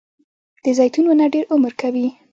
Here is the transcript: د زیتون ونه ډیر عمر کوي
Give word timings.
د 0.63 0.65
زیتون 0.77 1.05
ونه 1.07 1.25
ډیر 1.33 1.45
عمر 1.53 1.71
کوي 1.81 2.07